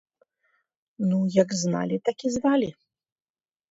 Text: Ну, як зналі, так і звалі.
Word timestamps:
Ну, 1.11 1.17
як 1.43 1.49
зналі, 1.63 2.03
так 2.11 2.17
і 2.29 2.35
звалі. 2.39 2.69